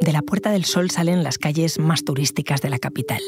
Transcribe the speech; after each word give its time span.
De 0.00 0.12
la 0.12 0.22
Puerta 0.22 0.50
del 0.50 0.64
Sol 0.64 0.90
salen 0.90 1.22
las 1.22 1.36
calles 1.36 1.78
más 1.78 2.04
turísticas 2.04 2.62
de 2.62 2.70
la 2.70 2.78
capital. 2.78 3.20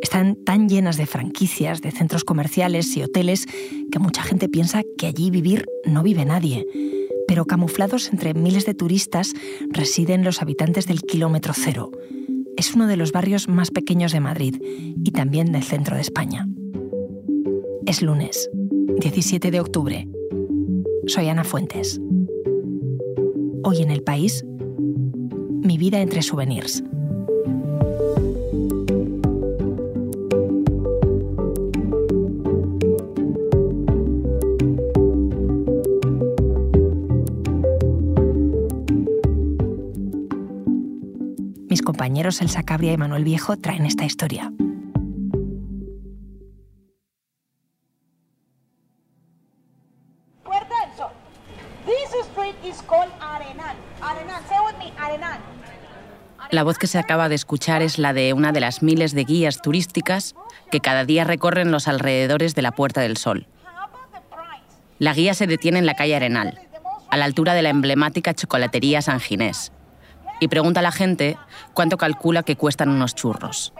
Están 0.00 0.36
tan 0.36 0.68
llenas 0.68 0.96
de 0.96 1.06
franquicias, 1.06 1.82
de 1.82 1.90
centros 1.90 2.22
comerciales 2.22 2.96
y 2.96 3.02
hoteles 3.02 3.46
que 3.90 3.98
mucha 3.98 4.22
gente 4.22 4.48
piensa 4.48 4.82
que 4.96 5.08
allí 5.08 5.30
vivir 5.30 5.66
no 5.84 6.04
vive 6.04 6.24
nadie. 6.24 6.64
Pero 7.26 7.44
camuflados 7.44 8.12
entre 8.12 8.34
miles 8.34 8.66
de 8.66 8.74
turistas 8.74 9.32
residen 9.70 10.22
los 10.22 10.42
habitantes 10.42 10.86
del 10.86 11.02
kilómetro 11.02 11.52
cero. 11.54 11.90
Es 12.56 12.74
uno 12.74 12.86
de 12.86 12.96
los 12.96 13.10
barrios 13.10 13.48
más 13.48 13.72
pequeños 13.72 14.12
de 14.12 14.20
Madrid 14.20 14.62
y 14.62 15.10
también 15.10 15.50
del 15.50 15.64
centro 15.64 15.96
de 15.96 16.02
España. 16.02 16.46
Es 17.84 18.00
lunes, 18.00 18.48
17 19.00 19.50
de 19.50 19.60
octubre. 19.60 20.08
Soy 21.06 21.28
Ana 21.28 21.42
Fuentes. 21.42 22.00
Hoy 23.64 23.82
en 23.82 23.90
el 23.90 24.02
país, 24.04 24.44
mi 25.62 25.78
vida 25.78 26.00
entre 26.00 26.22
souvenirs. 26.22 26.82
Mis 41.68 41.82
compañeros 41.82 42.40
Elsa 42.40 42.62
Cabria 42.62 42.92
y 42.92 42.96
Manuel 42.96 43.24
Viejo 43.24 43.56
traen 43.56 43.86
esta 43.86 44.04
historia. 44.04 44.52
La 56.50 56.62
voz 56.62 56.78
que 56.78 56.86
se 56.86 56.98
acaba 56.98 57.28
de 57.28 57.34
escuchar 57.34 57.82
es 57.82 57.98
la 57.98 58.12
de 58.12 58.32
una 58.32 58.52
de 58.52 58.60
las 58.60 58.82
miles 58.82 59.12
de 59.14 59.24
guías 59.24 59.60
turísticas 59.60 60.34
que 60.70 60.80
cada 60.80 61.04
día 61.04 61.24
recorren 61.24 61.70
los 61.70 61.88
alrededores 61.88 62.54
de 62.54 62.62
la 62.62 62.72
Puerta 62.72 63.00
del 63.00 63.16
Sol. 63.16 63.46
La 64.98 65.12
guía 65.12 65.34
se 65.34 65.46
detiene 65.46 65.78
en 65.78 65.86
la 65.86 65.94
calle 65.94 66.16
Arenal, 66.16 66.58
a 67.10 67.16
la 67.16 67.24
altura 67.24 67.54
de 67.54 67.62
la 67.62 67.70
emblemática 67.70 68.32
chocolatería 68.32 69.02
San 69.02 69.20
Ginés, 69.20 69.72
y 70.40 70.48
pregunta 70.48 70.80
a 70.80 70.82
la 70.82 70.92
gente 70.92 71.36
cuánto 71.74 71.98
calcula 71.98 72.42
que 72.42 72.56
cuestan 72.56 72.88
unos 72.88 73.14
churros. 73.14 73.72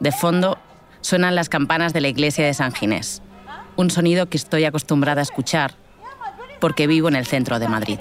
De 0.00 0.12
fondo 0.12 0.58
suenan 1.00 1.34
las 1.34 1.48
campanas 1.48 1.92
de 1.92 2.00
la 2.00 2.08
iglesia 2.08 2.44
de 2.44 2.54
San 2.54 2.72
Ginés, 2.72 3.22
un 3.76 3.90
sonido 3.90 4.28
que 4.28 4.36
estoy 4.36 4.64
acostumbrada 4.64 5.20
a 5.20 5.22
escuchar 5.22 5.74
porque 6.60 6.86
vivo 6.86 7.08
en 7.08 7.16
el 7.16 7.26
centro 7.26 7.58
de 7.58 7.68
Madrid. 7.68 7.98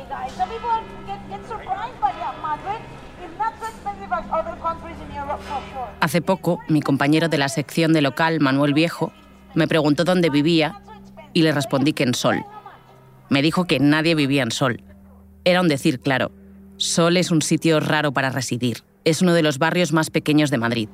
Hace 6.07 6.21
poco, 6.21 6.61
mi 6.69 6.81
compañero 6.81 7.27
de 7.27 7.37
la 7.37 7.49
sección 7.49 7.91
de 7.91 8.01
local, 8.01 8.39
Manuel 8.39 8.73
Viejo, 8.73 9.11
me 9.55 9.67
preguntó 9.67 10.05
dónde 10.05 10.29
vivía 10.29 10.81
y 11.33 11.41
le 11.41 11.51
respondí 11.51 11.91
que 11.91 12.03
en 12.03 12.13
Sol. 12.13 12.45
Me 13.29 13.41
dijo 13.41 13.65
que 13.65 13.81
nadie 13.81 14.15
vivía 14.15 14.43
en 14.43 14.51
Sol. 14.51 14.81
Era 15.43 15.59
un 15.59 15.67
decir 15.67 15.99
claro. 15.99 16.31
Sol 16.77 17.17
es 17.17 17.29
un 17.29 17.41
sitio 17.41 17.81
raro 17.81 18.13
para 18.13 18.29
residir. 18.29 18.85
Es 19.03 19.21
uno 19.21 19.33
de 19.33 19.43
los 19.43 19.57
barrios 19.59 19.91
más 19.91 20.09
pequeños 20.09 20.49
de 20.49 20.57
Madrid. 20.57 20.87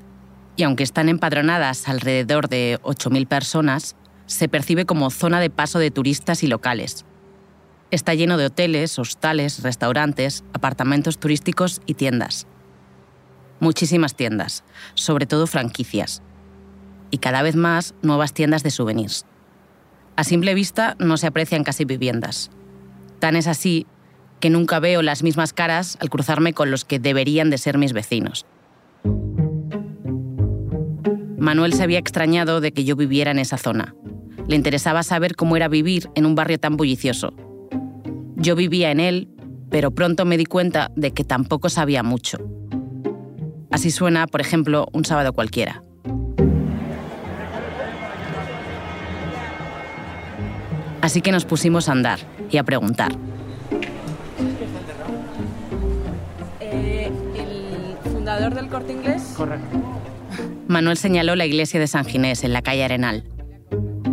Y 0.56 0.64
aunque 0.64 0.82
están 0.82 1.10
empadronadas 1.10 1.88
alrededor 1.88 2.50
de 2.50 2.80
8.000 2.82 3.28
personas, 3.28 3.96
se 4.26 4.50
percibe 4.50 4.88
como 4.88 5.12
zona 5.12 5.40
de 5.40 5.52
paso 5.52 5.78
de 5.78 5.92
turistas 5.92 6.42
y 6.42 6.48
locales. 6.48 7.06
Está 7.92 8.16
lleno 8.16 8.38
de 8.38 8.48
hoteles, 8.48 8.98
hostales, 8.98 9.62
restaurantes, 9.62 10.44
apartamentos 10.54 11.20
turísticos 11.20 11.82
y 11.86 11.94
tiendas. 11.94 12.48
Muchísimas 13.64 14.14
tiendas, 14.14 14.66
sobre 14.94 15.26
todo 15.26 15.48
franquicias. 15.48 16.22
Y 17.12 17.20
cada 17.20 17.42
vez 17.42 17.56
más 17.56 17.96
nuevas 18.02 18.34
tiendas 18.34 18.62
de 18.62 18.72
souvenirs. 18.72 19.26
A 20.18 20.26
simple 20.26 20.54
vista 20.54 20.98
no 21.00 21.16
se 21.16 21.28
aprecian 21.28 21.64
casi 21.64 21.86
viviendas. 21.86 22.52
Tan 23.20 23.38
es 23.38 23.48
así 23.48 23.88
que 24.42 24.50
nunca 24.50 24.82
veo 24.82 25.02
las 25.02 25.24
mismas 25.24 25.54
caras 25.54 25.98
al 26.02 26.10
cruzarme 26.10 26.52
con 26.52 26.72
los 26.72 26.84
que 26.84 27.00
deberían 27.00 27.50
de 27.50 27.58
ser 27.58 27.78
mis 27.78 27.94
vecinos. 27.94 28.46
Manuel 31.38 31.72
se 31.72 31.84
había 31.84 32.00
extrañado 32.00 32.60
de 32.60 32.74
que 32.74 32.84
yo 32.84 32.98
viviera 32.98 33.32
en 33.32 33.40
esa 33.40 33.58
zona. 33.58 33.96
Le 34.46 34.58
interesaba 34.58 35.04
saber 35.04 35.38
cómo 35.38 35.56
era 35.56 35.70
vivir 35.70 36.10
en 36.16 36.26
un 36.26 36.36
barrio 36.36 36.60
tan 36.60 36.76
bullicioso. 36.76 37.34
Yo 38.36 38.58
vivía 38.58 38.92
en 38.92 39.00
él, 39.00 39.30
pero 39.70 39.92
pronto 39.92 40.26
me 40.26 40.36
di 40.36 40.48
cuenta 40.48 40.92
de 40.98 41.12
que 41.12 41.24
tampoco 41.24 41.70
sabía 41.70 42.04
mucho. 42.04 42.40
Así 43.74 43.90
suena, 43.90 44.28
por 44.28 44.40
ejemplo, 44.40 44.88
un 44.94 45.04
sábado 45.04 45.34
cualquiera. 45.34 45.82
Así 51.02 51.22
que 51.22 51.32
nos 51.32 51.46
pusimos 51.46 51.90
a 51.90 51.94
andar 51.94 52.20
y 52.52 52.58
a 52.58 52.64
preguntar. 52.64 53.14
Eh, 56.60 57.12
el 57.36 58.12
fundador 58.12 58.54
del 58.54 58.68
corte 58.68 58.94
inglés. 58.94 59.36
Manuel 60.68 60.98
señaló 60.98 61.36
la 61.36 61.48
iglesia 61.48 61.80
de 61.80 61.88
San 61.88 62.06
Ginés, 62.06 62.44
en 62.44 62.54
la 62.54 62.62
calle 62.62 62.84
Arenal. 62.84 63.24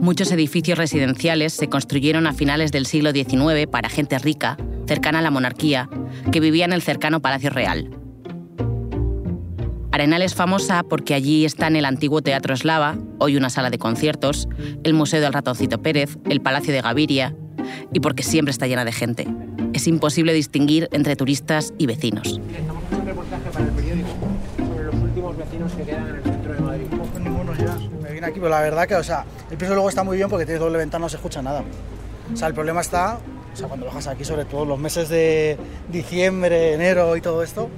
Muchos 0.01 0.33
edificios 0.33 0.79
residenciales 0.79 1.53
se 1.53 1.69
construyeron 1.69 2.27
a 2.27 2.33
finales 2.33 2.73
del 2.73 2.87
siglo 2.87 3.13
XIX 3.13 3.67
para 3.71 3.91
gente 3.91 4.19
rica, 4.19 4.57
cercana 4.87 5.19
a 5.19 5.23
la 5.23 5.31
monarquía, 5.31 5.91
que 6.33 6.41
vivía 6.41 6.65
en 6.65 6.73
el 6.73 6.81
cercano 6.81 7.21
Palacio 7.21 7.51
Real. 7.51 8.00
Arenal 10.01 10.23
es 10.23 10.35
famosa 10.35 10.83
porque 10.83 11.13
allí 11.13 11.45
están 11.45 11.77
el 11.77 11.85
antiguo 11.85 12.23
Teatro 12.23 12.55
Eslava, 12.55 12.97
hoy 13.19 13.37
una 13.37 13.51
sala 13.51 13.69
de 13.69 13.77
conciertos, 13.77 14.49
el 14.83 14.95
Museo 14.95 15.21
del 15.21 15.31
Ratoncito 15.31 15.83
Pérez, 15.83 16.17
el 16.31 16.41
Palacio 16.41 16.73
de 16.73 16.81
Gaviria, 16.81 17.37
y 17.93 18.01
porque 18.01 18.23
siempre 18.23 18.51
está 18.51 18.67
llena 18.67 18.87
de 18.87 18.93
gente. 18.93 19.29
Es 19.75 19.87
imposible 19.87 20.33
distinguir 20.33 20.89
entre 20.93 21.17
turistas 21.17 21.75
y 21.77 21.85
vecinos. 21.85 22.27
Estamos 22.29 22.83
haciendo 22.83 23.03
un 23.03 23.07
reportaje 23.09 23.51
para 23.53 23.65
el 23.67 23.73
periódico 23.73 24.09
sobre 24.57 24.85
los 24.85 24.95
últimos 24.95 25.37
vecinos 25.37 25.73
que 25.73 25.83
quedan 25.83 26.09
en 26.09 26.17
el 26.17 26.23
centro 26.23 26.55
de 26.55 26.61
Madrid. 26.61 26.87
Pues 26.89 27.23
ninguno 27.23 27.55
ya. 27.55 27.77
Me 28.03 28.13
vine 28.15 28.27
aquí, 28.27 28.41
pero 28.41 28.49
la 28.49 28.63
verdad 28.63 28.89
que, 28.89 28.95
o 28.95 29.05
sea, 29.05 29.27
el 29.51 29.59
piso 29.59 29.75
luego 29.75 29.91
está 29.91 30.03
muy 30.03 30.17
bien 30.17 30.31
porque 30.31 30.47
tiene 30.47 30.61
doble 30.61 30.79
ventana, 30.79 31.03
no 31.03 31.09
se 31.11 31.17
escucha 31.17 31.43
nada. 31.43 31.63
O 32.33 32.37
sea, 32.39 32.49
el 32.49 32.55
problema 32.55 32.81
está, 32.81 33.19
o 33.53 33.57
sea, 33.57 33.69
cuando 33.69 33.85
bajas 33.85 34.07
aquí, 34.07 34.25
sobre 34.25 34.47
todo 34.47 34.65
los 34.65 34.79
meses 34.79 35.11
de 35.11 35.59
diciembre, 35.93 36.73
enero 36.73 37.19
y 37.19 37.21
todo 37.21 37.43
esto, 37.43 37.69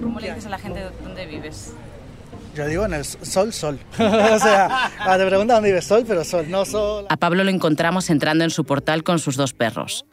¿Cómo 0.00 0.20
le 0.20 0.28
dices 0.28 0.46
a 0.46 0.50
la 0.50 0.58
gente 0.58 0.82
dónde 1.02 1.26
vives? 1.26 1.74
yo 2.54 2.66
digo 2.68 2.84
en 2.84 2.94
el 2.94 3.04
sol, 3.04 3.52
sol. 3.52 3.78
o 3.94 4.38
sea, 4.38 4.90
ahora 4.98 5.18
te 5.18 5.26
preguntan 5.26 5.56
dónde 5.56 5.70
vives, 5.70 5.84
sol, 5.84 6.04
pero 6.06 6.24
sol, 6.24 6.46
no 6.48 6.64
sol. 6.64 7.06
A 7.08 7.16
Pablo 7.16 7.44
lo 7.44 7.50
encontramos 7.50 8.10
entrando 8.10 8.44
en 8.44 8.50
su 8.50 8.64
portal 8.64 9.02
con 9.02 9.18
sus 9.18 9.36
dos 9.36 9.52
perros. 9.52 10.06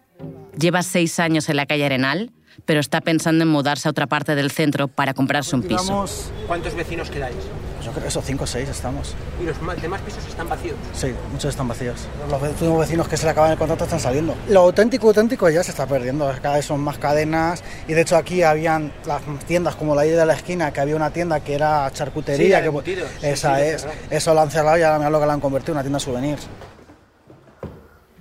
Lleva 0.58 0.84
seis 0.84 1.20
años 1.20 1.50
en 1.50 1.56
la 1.56 1.66
calle 1.66 1.86
Arenal, 1.86 2.32
pero 2.66 2.80
está 2.80 3.02
pensando 3.02 3.44
en 3.44 3.50
mudarse 3.50 3.88
a 3.88 3.92
otra 3.92 4.08
parte 4.08 4.36
del 4.36 4.52
centro 4.52 4.88
para 4.88 5.14
comprarse 5.14 5.56
un 5.56 5.64
piso. 5.64 6.06
¿Cuántos 6.48 6.76
vecinos 6.76 7.10
quedáis? 7.10 7.36
Pues 7.82 7.86
yo 7.88 7.92
creo 7.94 8.08
eso, 8.08 8.22
cinco 8.22 8.44
o 8.44 8.48
seis 8.48 8.70
estamos. 8.70 9.16
Y 9.42 9.46
los 9.46 9.82
demás 9.82 10.02
pisos 10.02 10.24
están 10.28 10.48
vacíos. 10.48 10.76
Sí, 10.94 11.14
muchos 11.32 11.50
están 11.50 11.68
vacíos. 11.68 12.08
Los 12.30 12.42
últimos 12.42 12.80
vecinos 12.80 13.08
que 13.08 13.18
se 13.18 13.26
le 13.26 13.32
acaban 13.32 13.52
el 13.52 13.58
contrato 13.58 13.86
están 13.86 14.00
saliendo. 14.00 14.36
Lo 14.50 14.62
auténtico, 14.62 15.08
auténtico 15.08 15.50
ya 15.50 15.64
se 15.64 15.72
está 15.72 15.88
perdiendo. 15.88 16.32
Cada 16.44 16.58
vez 16.58 16.66
son 16.66 16.80
más 16.80 17.00
cadenas. 17.00 17.64
Y 17.88 17.94
de 17.94 18.02
hecho 18.02 18.18
aquí 18.18 18.44
habían 18.44 18.94
las 19.06 19.24
tiendas 19.48 19.76
como 19.76 19.96
la 19.96 20.04
de 20.04 20.26
la 20.26 20.34
esquina, 20.34 20.72
que 20.72 20.80
había 20.80 20.96
una 20.96 21.12
tienda 21.12 21.40
que 21.40 21.56
era 21.56 21.90
charcutería. 21.92 22.46
Sí, 22.46 22.52
la 22.52 22.58
de 22.58 22.62
que, 22.62 22.68
embutidos. 22.68 23.10
Sí, 23.20 23.28
esa 23.28 23.56
sí, 23.56 23.64
es. 23.64 23.88
Eso 24.12 24.34
lo 24.36 24.42
han 24.42 24.52
cerrado 24.52 24.78
y 24.78 24.84
ahora 24.84 25.00
mira 25.00 25.10
lo 25.10 25.20
que 25.20 25.26
la 25.26 25.34
han 25.34 25.40
convertido 25.40 25.74
en 25.74 25.78
una 25.78 25.84
tienda 25.84 25.98
de 25.98 26.06
souvenirs. 26.06 26.48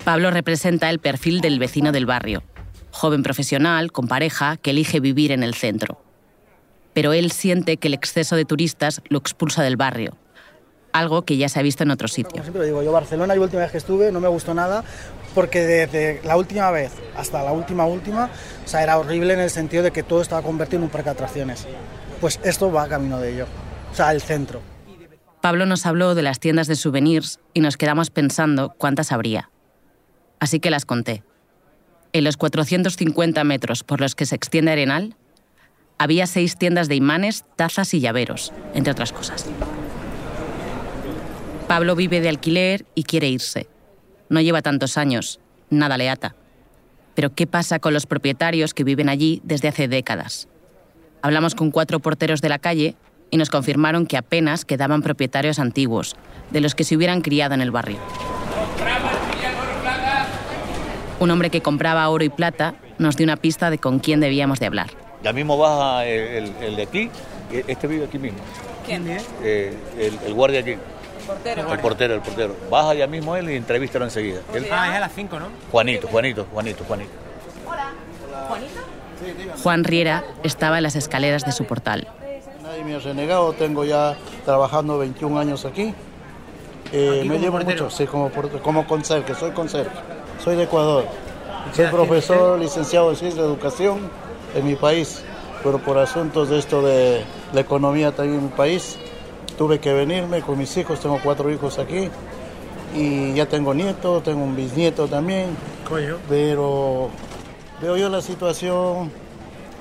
Pablo 0.05 0.31
representa 0.31 0.89
el 0.89 1.01
perfil 1.01 1.43
del 1.43 1.59
vecino 1.59 1.93
del 1.93 2.07
barrio, 2.07 2.43
joven 2.91 3.23
profesional, 3.23 3.93
con 3.93 4.09
pareja, 4.09 4.57
que 4.57 4.71
elige 4.71 5.01
vivir 5.01 5.33
en 5.33 5.43
el 5.43 5.55
centro. 5.55 6.10
Pero 6.93 7.13
él 7.13 7.31
siente 7.31 7.77
que 7.77 7.89
el 7.89 7.95
exceso 7.95 8.37
de 8.37 8.45
turistas 8.45 9.01
lo 9.09 9.19
expulsa 9.19 9.63
del 9.63 9.77
barrio, 9.77 10.17
algo 10.93 11.23
que 11.23 11.37
ya 11.37 11.49
se 11.49 11.61
ha 11.61 11.63
visto 11.63 11.83
en 11.85 11.91
otros 11.91 12.13
Como 12.13 12.29
sitios. 12.29 12.45
siempre 12.45 12.67
digo, 12.67 12.83
yo 12.83 12.93
Barcelona, 12.93 13.35
la 13.35 13.41
última 13.41 13.63
vez 13.63 13.71
que 13.71 13.79
estuve, 13.79 14.11
no 14.11 14.21
me 14.21 14.29
gustó 14.29 14.55
nada, 14.55 14.85
porque 15.35 15.61
desde 15.61 16.21
la 16.25 16.37
última 16.37 16.71
vez 16.71 16.93
hasta 17.17 17.43
la 17.43 17.53
última 17.53 17.87
última, 17.87 18.31
o 18.65 18.69
sea, 18.69 18.83
era 18.83 18.99
horrible 18.99 19.35
en 19.35 19.41
el 19.41 19.51
sentido 19.51 19.83
de 19.83 19.93
que 19.93 20.03
todo 20.03 20.21
estaba 20.23 20.43
convertido 20.43 20.79
en 20.79 20.85
un 20.85 20.91
parque 20.91 21.07
de 21.07 21.13
atracciones. 21.13 21.67
Pues 22.21 22.41
esto 22.43 22.73
va 22.73 22.89
camino 22.89 23.19
de 23.19 23.35
ello. 23.35 23.47
O 23.93 23.95
sea, 23.95 24.13
el 24.13 24.21
centro. 24.21 24.61
Pablo 25.41 25.65
nos 25.65 25.87
habló 25.87 26.15
de 26.15 26.23
las 26.23 26.39
tiendas 26.39 26.67
de 26.67 26.77
souvenirs 26.77 27.41
y 27.55 27.61
nos 27.61 27.77
quedamos 27.77 28.11
pensando 28.11 28.75
cuántas 28.77 29.11
habría. 29.11 29.51
Así 30.39 30.61
que 30.61 30.71
las 30.71 30.85
conté. 30.85 31.23
En 32.13 32.25
los 32.25 32.37
450 32.37 33.43
metros 33.45 33.85
por 33.85 34.01
los 34.01 34.15
que 34.15 34.27
se 34.27 34.35
extiende 34.35 34.73
Arenal, 34.73 35.17
había 36.01 36.27
seis 36.27 36.57
tiendas 36.57 36.89
de 36.89 36.95
imanes, 36.95 37.45
tazas 37.57 37.93
y 37.93 38.01
llaveros, 38.01 38.55
entre 38.73 38.91
otras 38.91 39.13
cosas. 39.13 39.45
Pablo 41.69 41.95
vive 41.95 42.23
de 42.23 42.31
alquiler 42.31 42.87
y 42.95 43.03
quiere 43.03 43.29
irse. 43.29 43.67
No 44.31 44.41
lleva 44.41 44.63
tantos 44.63 44.97
años, 44.97 45.41
nada 45.69 45.99
le 45.99 46.09
ata. 46.09 46.35
Pero 47.15 47.35
¿qué 47.35 47.47
pasa 47.47 47.81
con 47.81 47.93
los 47.93 48.07
propietarios 48.07 48.73
que 48.73 48.83
viven 48.83 49.11
allí 49.11 49.43
desde 49.45 49.69
hace 49.69 49.89
décadas? 49.89 50.49
Hablamos 51.21 51.55
con 51.55 51.71
cuatro 51.71 52.01
porteros 52.01 52.41
de 52.41 52.49
la 52.49 52.59
calle 52.59 52.97
y 53.31 53.37
nos 53.37 53.51
confirmaron 53.51 54.07
que 54.07 54.17
apenas 54.17 54.65
quedaban 54.65 55.03
propietarios 55.03 55.59
antiguos, 55.59 56.17
de 56.51 56.63
los 56.63 56.75
que 56.75 56.85
se 56.85 56.97
hubieran 56.97 57.21
criado 57.21 57.53
en 57.53 57.61
el 57.61 57.73
barrio. 57.73 57.99
Un 61.19 61.31
hombre 61.31 61.51
que 61.51 61.61
compraba 61.61 62.09
oro 62.09 62.25
y 62.25 62.31
plata 62.31 62.75
nos 62.97 63.19
dio 63.19 63.25
una 63.25 63.37
pista 63.37 63.69
de 63.69 63.77
con 63.77 63.99
quién 63.99 64.21
debíamos 64.21 64.61
de 64.61 64.67
hablar. 64.67 65.00
Ya 65.23 65.33
mismo 65.33 65.57
baja 65.59 66.07
el, 66.07 66.21
el- 66.47 66.55
el 66.63 66.77
de 66.77 66.83
aquí, 66.83 67.11
y 67.53 67.71
este 67.71 67.87
vive 67.87 68.07
aquí 68.07 68.19
mismo, 68.19 68.39
¿Quién? 68.87 69.07
eh, 69.43 69.75
el, 69.99 70.19
el 70.27 70.35
guardia 70.35 70.61
aquí, 70.61 70.77
Portero. 71.27 71.73
el 71.73 71.79
portero, 71.79 72.15
el 72.15 72.21
portero. 72.23 72.57
Baja 72.71 72.95
ya 72.95 73.07
mismo 73.07 73.37
él 73.37 73.51
y 73.51 73.57
entrevístalo 73.57 74.05
enseguida. 74.07 74.41
Él- 74.55 74.67
Ah, 74.71 74.89
es 74.91 74.97
a 74.97 75.01
las 75.01 75.13
5, 75.15 75.39
¿no? 75.39 75.47
Juanito, 75.71 76.09
Juanito, 76.09 76.47
Juanito, 76.53 76.85
Juanito. 76.85 77.11
Juan 79.63 79.85
Riera 79.85 80.25
estaba 80.43 80.79
en 80.79 80.83
las 80.85 80.97
escaleras 80.97 81.45
de 81.45 81.53
su 81.53 81.65
portal. 81.67 82.09
Nadie 82.63 82.85
me 82.85 82.95
ha 82.95 82.99
renegado, 82.99 83.53
tengo 83.53 83.85
ya 83.85 84.17
trabajando 84.45 84.99
21 84.99 85.39
años 85.39 85.65
aquí. 85.65 85.93
Eh, 86.93 87.19
Aquí 87.21 87.29
me 87.29 87.39
llevo 87.39 87.59
portero. 87.59 87.85
mucho, 87.85 87.97
sí, 87.97 88.07
como, 88.07 88.31
como 88.63 88.87
conserje, 88.87 89.35
soy 89.35 89.51
conserje. 89.53 89.91
Soy 90.43 90.57
de 90.57 90.65
Ecuador. 90.65 91.05
Soy 91.75 91.87
profesor 91.89 92.59
licenciado 92.59 93.11
en 93.11 93.17
ciencia 93.17 93.43
de 93.43 93.49
educación 93.49 94.11
en 94.55 94.67
mi 94.67 94.75
país, 94.77 95.23
pero 95.63 95.79
por 95.79 95.99
asuntos 95.99 96.49
de 96.49 96.59
esto 96.59 96.83
de 96.83 97.23
la 97.53 97.61
economía 97.61 98.13
también 98.13 98.39
en 98.39 98.45
mi 98.45 98.51
país, 98.51 98.97
tuve 99.59 99.79
que 99.79 99.93
venirme 99.93 100.41
con 100.43 100.59
mis 100.59 100.77
hijos, 100.77 101.01
tengo 101.01 101.19
cuatro 101.23 101.51
hijos 101.51 101.79
aquí 101.79 102.09
y 102.95 103.35
ya 103.35 103.47
tengo 103.47 103.73
nietos, 103.75 104.23
tengo 104.23 104.43
un 104.43 104.57
bisnieto 104.57 105.07
también, 105.07 105.57
Coño. 105.89 106.17
pero 106.29 107.11
veo 107.81 107.97
yo 107.97 108.09
la 108.09 108.21
situación 108.23 109.13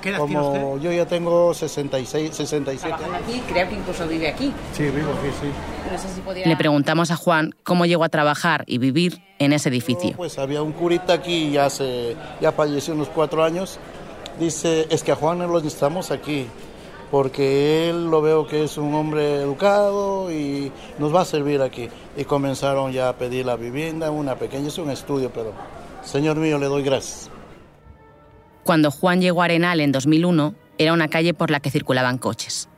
¿Qué 0.00 0.10
edad 0.10 0.24
tiene 0.26 0.40
como 0.42 0.72
usted? 0.74 0.84
yo 0.84 0.92
ya 0.92 1.06
tengo 1.06 1.52
66, 1.52 2.34
67 2.34 2.96
Trabajando 2.96 3.16
aquí, 3.26 3.42
creo 3.52 3.68
que 3.68 3.74
incluso 3.74 4.06
vive 4.08 4.28
aquí. 4.28 4.52
Sí, 4.72 4.84
vivo 4.84 5.10
aquí, 5.10 5.28
sí. 5.40 5.48
No 5.92 5.98
sé 5.98 6.08
si 6.14 6.20
podía... 6.22 6.46
Le 6.46 6.56
preguntamos 6.56 7.10
a 7.10 7.16
Juan 7.16 7.54
cómo 7.64 7.84
llegó 7.84 8.04
a 8.04 8.08
trabajar 8.08 8.64
y 8.66 8.78
vivir 8.78 9.20
en 9.38 9.52
ese 9.52 9.68
No, 9.68 9.74
edificio. 9.74 10.16
pues 10.16 10.38
había 10.38 10.62
un 10.62 10.72
curita 10.72 11.12
aquí, 11.14 11.50
ya, 11.50 11.68
se, 11.68 12.16
ya 12.40 12.52
falleció 12.52 12.94
unos 12.94 13.08
cuatro 13.08 13.44
años. 13.44 13.78
Dice, 14.40 14.86
es 14.88 15.02
que 15.02 15.12
a 15.12 15.16
Juan 15.16 15.38
no 15.38 15.46
lo 15.46 15.60
necesitamos 15.60 16.10
aquí, 16.10 16.46
porque 17.10 17.90
él 17.90 18.10
lo 18.10 18.22
veo 18.22 18.46
que 18.46 18.64
es 18.64 18.78
un 18.78 18.94
hombre 18.94 19.42
educado 19.42 20.32
y 20.32 20.72
nos 20.98 21.14
va 21.14 21.20
a 21.20 21.24
servir 21.26 21.60
aquí. 21.60 21.90
Y 22.16 22.24
comenzaron 22.24 22.90
ya 22.90 23.10
a 23.10 23.18
pedir 23.18 23.44
la 23.44 23.56
vivienda, 23.56 24.10
una 24.10 24.36
pequeña, 24.36 24.68
es 24.68 24.78
un 24.78 24.88
estudio, 24.88 25.30
pero 25.30 25.52
señor 26.02 26.38
mío, 26.38 26.58
le 26.58 26.66
doy 26.66 26.82
gracias. 26.82 27.30
Cuando 28.64 28.90
Juan 28.90 29.20
llegó 29.20 29.42
a 29.42 29.44
Arenal 29.44 29.78
en 29.80 29.92
2001, 29.92 30.54
era 30.78 30.94
una 30.94 31.08
calle 31.08 31.34
por 31.34 31.50
la 31.50 31.60
que 31.60 31.70
circulaban 31.70 32.16
coches. 32.16 32.70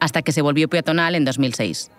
Hasta 0.00 0.22
que 0.22 0.32
se 0.32 0.42
volvió 0.42 0.68
peatonal 0.68 1.14
en 1.14 1.24
2006. 1.24 1.92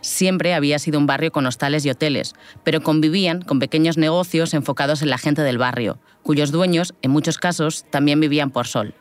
Siempre 0.00 0.54
había 0.54 0.78
sido 0.78 0.98
un 0.98 1.06
barrio 1.06 1.32
con 1.32 1.46
hostales 1.46 1.84
y 1.84 1.90
hoteles, 1.90 2.34
pero 2.64 2.82
convivían 2.82 3.42
con 3.42 3.58
pequeños 3.58 3.96
negocios 3.96 4.54
enfocados 4.54 5.02
en 5.02 5.10
la 5.10 5.18
gente 5.18 5.42
del 5.42 5.58
barrio, 5.58 5.98
cuyos 6.22 6.52
dueños, 6.52 6.94
en 7.02 7.10
muchos 7.10 7.38
casos, 7.38 7.84
también 7.90 8.20
vivían 8.20 8.50
por 8.50 8.66
sol. 8.66 8.94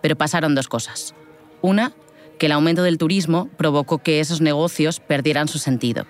Pero 0.00 0.16
pasaron 0.16 0.54
dos 0.54 0.68
cosas. 0.68 1.14
Una, 1.60 1.92
que 2.38 2.46
el 2.46 2.52
aumento 2.52 2.82
del 2.82 2.98
turismo 2.98 3.48
provocó 3.56 3.98
que 3.98 4.20
esos 4.20 4.40
negocios 4.40 5.00
perdieran 5.00 5.48
su 5.48 5.58
sentido. 5.58 6.06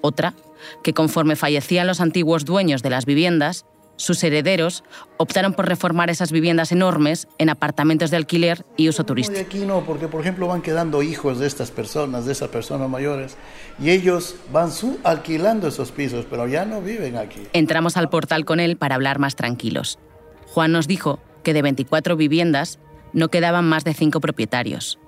Otra, 0.00 0.34
que 0.82 0.92
conforme 0.92 1.36
fallecían 1.36 1.86
los 1.86 2.00
antiguos 2.00 2.44
dueños 2.44 2.82
de 2.82 2.90
las 2.90 3.04
viviendas, 3.04 3.64
sus 3.96 4.22
herederos 4.22 4.84
optaron 5.16 5.54
por 5.54 5.66
reformar 5.66 6.10
esas 6.10 6.30
viviendas 6.30 6.70
enormes 6.72 7.26
en 7.38 7.48
apartamentos 7.48 8.10
de 8.10 8.18
alquiler 8.18 8.64
y 8.76 8.88
uso 8.88 9.02
No, 9.02 9.06
turístico. 9.06 9.40
aquí 9.40 9.60
no, 9.60 9.84
porque 9.84 10.06
por 10.08 10.20
ejemplo 10.20 10.46
van 10.48 10.62
quedando 10.62 11.02
hijos 11.02 11.38
de 11.38 11.46
estas 11.46 11.70
personas, 11.70 12.26
de 12.26 12.32
esas 12.32 12.48
personas 12.48 12.88
mayores, 12.90 13.36
y 13.80 13.90
ellos 13.90 14.36
van 14.52 14.70
su 14.70 14.98
alquilando 15.04 15.68
esos 15.68 15.92
pisos, 15.92 16.26
pero 16.28 16.46
ya 16.46 16.64
no 16.66 16.80
viven 16.82 17.16
aquí. 17.16 17.40
Entramos 17.52 17.96
al 17.96 18.08
portal 18.10 18.44
con 18.44 18.60
él 18.60 18.76
para 18.76 18.94
hablar 18.96 19.18
más 19.18 19.34
tranquilos. 19.36 19.98
Juan 20.46 20.72
nos 20.72 20.86
dijo 20.86 21.18
que 21.42 21.54
de 21.54 21.62
24 21.62 22.16
viviendas 22.16 22.78
no 23.12 23.28
quedaban 23.28 23.66
más 23.66 23.84
de 23.84 23.94
5 23.94 24.20
propietarios. 24.20 24.98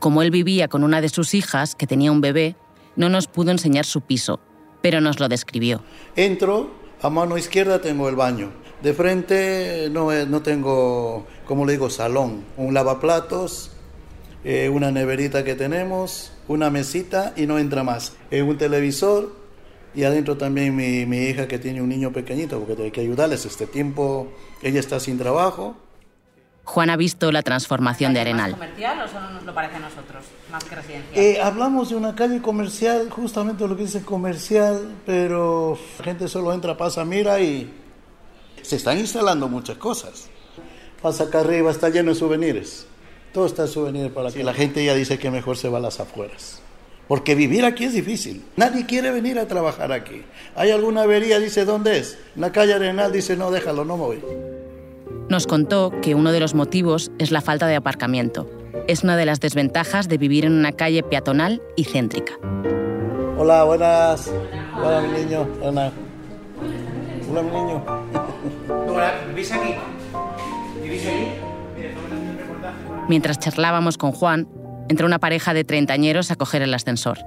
Como 0.00 0.22
él 0.22 0.30
vivía 0.30 0.68
con 0.68 0.82
una 0.82 1.00
de 1.00 1.08
sus 1.10 1.34
hijas, 1.34 1.74
que 1.74 1.86
tenía 1.86 2.10
un 2.10 2.20
bebé, 2.20 2.56
no 2.96 3.08
nos 3.08 3.26
pudo 3.28 3.50
enseñar 3.50 3.84
su 3.84 4.00
piso, 4.00 4.40
pero 4.82 5.00
nos 5.00 5.20
lo 5.20 5.28
describió. 5.28 5.82
Entro, 6.16 6.70
a 7.02 7.10
mano 7.10 7.38
izquierda 7.38 7.80
tengo 7.80 8.08
el 8.08 8.16
baño. 8.16 8.50
De 8.82 8.92
frente 8.94 9.88
no, 9.90 10.12
es- 10.12 10.26
no 10.28 10.42
tengo, 10.42 11.26
como 11.46 11.66
le 11.66 11.72
digo, 11.72 11.90
salón. 11.90 12.44
Un 12.56 12.74
lavaplatos, 12.74 13.70
eh, 14.44 14.68
una 14.68 14.90
neverita 14.90 15.44
que 15.44 15.54
tenemos, 15.54 16.32
una 16.48 16.70
mesita 16.70 17.32
y 17.36 17.46
no 17.46 17.58
entra 17.58 17.82
más. 17.84 18.14
Eh, 18.30 18.42
un 18.42 18.56
televisor 18.58 19.32
y 19.94 20.04
adentro 20.04 20.36
también 20.36 20.74
mi, 20.76 21.04
mi 21.06 21.18
hija 21.26 21.48
que 21.48 21.58
tiene 21.58 21.82
un 21.82 21.88
niño 21.88 22.12
pequeñito 22.12 22.58
porque 22.60 22.82
hay 22.84 22.90
que 22.90 23.00
ayudarles. 23.02 23.44
Este 23.44 23.66
tiempo 23.66 24.28
ella 24.62 24.80
está 24.80 25.00
sin 25.00 25.18
trabajo. 25.18 25.76
Juan 26.70 26.88
ha 26.88 26.96
visto 26.96 27.32
la 27.32 27.42
transformación 27.42 28.14
de 28.14 28.20
Arenal. 28.20 28.52
comercial 28.52 29.00
o 29.00 29.08
solo 29.08 29.30
nos 29.30 29.42
lo 29.42 29.52
parece 29.52 29.74
a 29.74 29.80
nosotros? 29.80 30.24
Más 30.52 30.62
que 30.62 30.76
residencial. 30.76 31.18
Eh, 31.18 31.40
hablamos 31.42 31.90
de 31.90 31.96
una 31.96 32.14
calle 32.14 32.40
comercial, 32.40 33.10
justamente 33.10 33.66
lo 33.66 33.76
que 33.76 33.82
dice 33.82 34.02
comercial, 34.02 34.94
pero 35.04 35.76
la 35.98 36.04
gente 36.04 36.28
solo 36.28 36.52
entra, 36.52 36.76
pasa, 36.76 37.04
mira 37.04 37.40
y 37.40 37.68
se 38.62 38.76
están 38.76 38.98
instalando 38.98 39.48
muchas 39.48 39.78
cosas. 39.78 40.28
Pasa 41.02 41.24
acá 41.24 41.40
arriba, 41.40 41.72
está 41.72 41.88
lleno 41.88 42.10
de 42.10 42.14
souvenirs. 42.14 42.86
Todo 43.32 43.46
está 43.46 43.66
souvenirs 43.66 44.12
para 44.12 44.30
que 44.30 44.44
la 44.44 44.54
gente 44.54 44.84
ya 44.84 44.94
dice 44.94 45.18
que 45.18 45.28
mejor 45.28 45.56
se 45.56 45.68
va 45.68 45.78
a 45.78 45.80
las 45.80 45.98
afueras. 45.98 46.62
Porque 47.08 47.34
vivir 47.34 47.64
aquí 47.64 47.82
es 47.82 47.94
difícil. 47.94 48.44
Nadie 48.54 48.86
quiere 48.86 49.10
venir 49.10 49.40
a 49.40 49.48
trabajar 49.48 49.90
aquí. 49.90 50.22
Hay 50.54 50.70
alguna 50.70 51.02
avería, 51.02 51.40
dice, 51.40 51.64
¿dónde 51.64 51.98
es? 51.98 52.16
En 52.36 52.42
la 52.42 52.52
calle 52.52 52.74
Arenal 52.74 53.10
dice, 53.10 53.36
no, 53.36 53.50
déjalo, 53.50 53.84
no 53.84 53.96
me 53.96 54.04
voy. 54.04 54.22
Nos 55.30 55.46
contó 55.46 55.92
que 56.02 56.16
uno 56.16 56.32
de 56.32 56.40
los 56.40 56.56
motivos 56.56 57.12
es 57.20 57.30
la 57.30 57.40
falta 57.40 57.68
de 57.68 57.76
aparcamiento. 57.76 58.50
Es 58.88 59.04
una 59.04 59.16
de 59.16 59.24
las 59.26 59.38
desventajas 59.38 60.08
de 60.08 60.18
vivir 60.18 60.44
en 60.44 60.52
una 60.52 60.72
calle 60.72 61.04
peatonal 61.04 61.62
y 61.76 61.84
céntrica. 61.84 62.32
Hola, 63.38 63.62
buenas. 63.62 64.28
Hola, 64.76 65.00
mi 65.02 65.20
niño. 65.20 65.46
Hola. 65.62 65.92
Hola, 67.30 67.42
mi 67.42 67.48
niño. 67.48 67.84
Hola, 68.88 69.14
¿vivís 69.28 69.52
aquí? 69.52 69.74
¿Vivís 70.82 71.04
reportaje. 71.04 72.76
Mientras 73.08 73.38
charlábamos 73.38 73.98
con 73.98 74.10
Juan, 74.10 74.48
entró 74.88 75.06
una 75.06 75.20
pareja 75.20 75.54
de 75.54 75.62
treintañeros 75.62 76.32
a 76.32 76.34
coger 76.34 76.62
el 76.62 76.74
ascensor. 76.74 77.18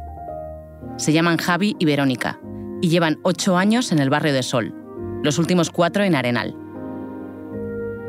Se 0.98 1.14
llaman 1.14 1.38
Javi 1.38 1.78
y 1.80 1.86
Verónica 1.86 2.38
y 2.82 2.90
llevan 2.90 3.20
ocho 3.24 3.56
años 3.56 3.94
en 3.94 4.00
el 4.00 4.10
barrio 4.10 4.34
de 4.34 4.44
Sol, 4.44 4.76
los 5.24 5.38
últimos 5.40 5.70
cuatro 5.70 6.04
en 6.04 6.16
Arenal. 6.16 6.58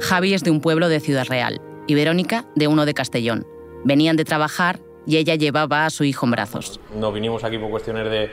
Javi 0.01 0.35
es 0.35 0.43
de 0.43 0.51
un 0.51 0.61
pueblo 0.61 0.89
de 0.89 1.01
Ciudad 1.01 1.27
Real 1.27 1.61
y 1.87 1.95
Verónica 1.95 2.45
de 2.55 2.69
uno 2.69 2.87
de 2.87 2.95
Castellón. 2.95 3.47
Venían 3.85 4.17
de 4.17 4.25
trabajar 4.25 4.81
y 5.07 5.17
ella 5.17 5.35
llevaba 5.35 5.87
a 5.87 5.91
su 5.91 6.05
hijo 6.05 6.27
en 6.27 6.33
brazos. 6.33 6.81
No 6.95 7.13
vinimos 7.13 7.45
aquí 7.45 7.59
por 7.59 7.71
cuestiones 7.71 8.11
de 8.11 8.31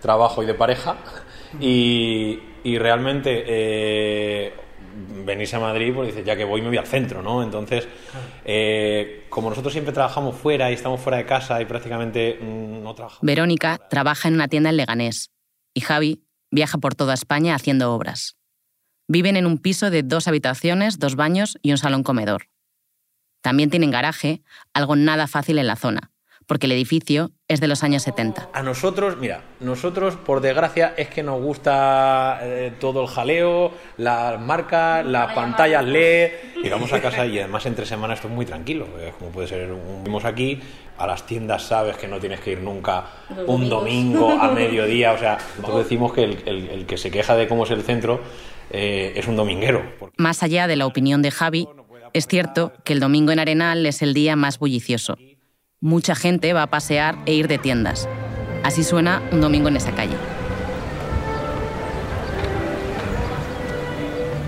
trabajo 0.00 0.42
y 0.42 0.46
de 0.46 0.54
pareja 0.54 0.96
y, 1.60 2.40
y 2.62 2.78
realmente 2.78 3.44
eh, 3.46 4.54
venirse 5.24 5.56
a 5.56 5.60
Madrid, 5.60 5.92
pues 5.94 6.08
dices, 6.08 6.24
ya 6.24 6.36
que 6.36 6.44
voy 6.44 6.62
me 6.62 6.68
voy 6.68 6.76
al 6.76 6.86
centro, 6.86 7.22
¿no? 7.22 7.42
Entonces, 7.42 7.86
eh, 8.44 9.26
como 9.28 9.50
nosotros 9.50 9.72
siempre 9.72 9.92
trabajamos 9.92 10.36
fuera 10.36 10.70
y 10.70 10.74
estamos 10.74 11.00
fuera 11.00 11.18
de 11.18 11.26
casa 11.26 11.60
y 11.60 11.64
prácticamente 11.64 12.38
mm, 12.40 12.82
no 12.82 12.94
trabajamos. 12.94 13.24
Verónica 13.24 13.78
trabaja 13.88 14.28
en 14.28 14.34
una 14.34 14.48
tienda 14.48 14.70
en 14.70 14.76
Leganés 14.76 15.30
y 15.74 15.80
Javi 15.80 16.24
viaja 16.50 16.78
por 16.78 16.94
toda 16.94 17.14
España 17.14 17.54
haciendo 17.54 17.92
obras. 17.94 18.36
Viven 19.06 19.36
en 19.36 19.46
un 19.46 19.58
piso 19.58 19.90
de 19.90 20.02
dos 20.02 20.28
habitaciones, 20.28 20.98
dos 20.98 21.14
baños 21.16 21.58
y 21.62 21.72
un 21.72 21.78
salón 21.78 22.02
comedor. 22.02 22.48
También 23.42 23.68
tienen 23.70 23.90
garaje, 23.90 24.42
algo 24.72 24.96
nada 24.96 25.26
fácil 25.26 25.58
en 25.58 25.66
la 25.66 25.76
zona, 25.76 26.10
porque 26.46 26.64
el 26.64 26.72
edificio 26.72 27.30
es 27.46 27.60
de 27.60 27.68
los 27.68 27.82
años 27.82 28.02
70. 28.04 28.48
A 28.54 28.62
nosotros, 28.62 29.18
mira, 29.18 29.42
nosotros 29.60 30.16
por 30.16 30.40
desgracia 30.40 30.94
es 30.96 31.08
que 31.10 31.22
nos 31.22 31.42
gusta 31.42 32.38
eh, 32.40 32.72
todo 32.80 33.02
el 33.02 33.08
jaleo, 33.08 33.72
las 33.98 34.40
marcas, 34.40 35.04
las 35.04 35.34
pantallas 35.34 35.84
LED, 35.84 36.30
llegamos 36.62 36.90
a 36.94 37.02
casa 37.02 37.26
y 37.26 37.38
además 37.38 37.66
entre 37.66 37.84
semanas 37.84 38.16
esto 38.20 38.28
es 38.28 38.34
muy 38.34 38.46
tranquilo, 38.46 38.88
eh, 38.98 39.12
como 39.18 39.30
puede 39.30 39.48
ser, 39.48 39.70
un, 39.70 40.02
vimos 40.02 40.24
aquí, 40.24 40.58
a 40.96 41.06
las 41.06 41.26
tiendas 41.26 41.64
sabes 41.64 41.98
que 41.98 42.08
no 42.08 42.18
tienes 42.18 42.40
que 42.40 42.52
ir 42.52 42.60
nunca 42.62 43.04
un 43.46 43.68
domingo 43.68 44.30
a 44.40 44.50
mediodía, 44.50 45.12
o 45.12 45.18
sea, 45.18 45.36
nosotros 45.58 45.84
decimos 45.84 46.14
que 46.14 46.24
el, 46.24 46.38
el- 46.46 46.68
el 46.70 46.86
que 46.86 46.96
se 46.96 47.10
queja 47.10 47.36
de 47.36 47.46
cómo 47.46 47.64
es 47.64 47.70
el 47.72 47.82
centro 47.82 48.22
eh, 48.70 49.12
es 49.16 49.26
un 49.26 49.36
dominguero. 49.36 49.82
porque- 49.98 50.14
Más 50.18 50.42
allá 50.42 50.66
de 50.66 50.76
la 50.76 50.86
opinión 50.86 51.22
de 51.22 51.30
Javi, 51.30 51.68
es 52.12 52.26
cierto 52.26 52.72
que 52.84 52.92
el 52.92 53.00
domingo 53.00 53.32
en 53.32 53.38
Arenal 53.40 53.84
es 53.86 54.02
el 54.02 54.14
día 54.14 54.36
más 54.36 54.58
bullicioso. 54.58 55.16
Mucha 55.80 56.14
gente 56.14 56.52
va 56.52 56.62
a 56.62 56.66
pasear 56.70 57.16
e 57.26 57.34
ir 57.34 57.48
de 57.48 57.58
tiendas. 57.58 58.08
Así 58.62 58.82
suena 58.84 59.22
un 59.32 59.40
domingo 59.40 59.68
en 59.68 59.76
esa 59.76 59.92
calle. 59.94 60.16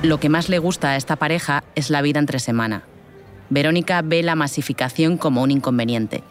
Lo 0.03 0.19
que 0.21 0.29
más 0.29 0.49
le 0.49 0.59
gusta 0.59 0.91
a 0.91 0.97
esta 0.97 1.17
pareja 1.17 1.65
es 1.75 1.91
la 1.91 2.01
vida 2.03 2.19
entre 2.21 2.39
semana. 2.39 2.85
Verónica 3.51 4.03
ve 4.03 4.23
la 4.23 4.35
masificación 4.35 5.17
como 5.19 5.43
un 5.43 5.51
inconveniente, 5.51 6.23